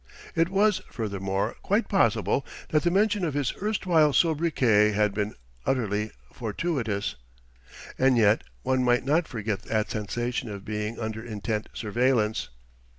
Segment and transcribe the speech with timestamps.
[0.35, 6.09] It was, furthermore, quite possible that the mention of his erstwhile sobriquet had been utterly
[6.33, 7.17] fortuitous.
[7.99, 12.49] And yet, one might not forget that sensation of being under intent surveillance....